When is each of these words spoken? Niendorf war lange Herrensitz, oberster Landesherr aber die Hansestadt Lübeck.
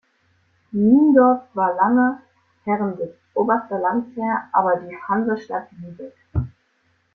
Niendorf 0.71 1.43
war 1.53 1.75
lange 1.75 2.23
Herrensitz, 2.63 3.17
oberster 3.35 3.77
Landesherr 3.77 4.49
aber 4.51 4.77
die 4.77 4.97
Hansestadt 5.07 5.67
Lübeck. 5.73 6.15